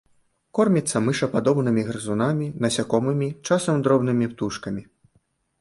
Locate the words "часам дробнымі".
3.51-4.25